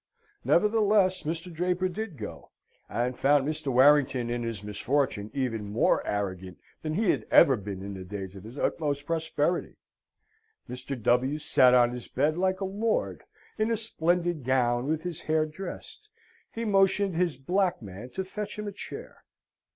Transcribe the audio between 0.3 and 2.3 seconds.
Nevertheless, Mr. Draper did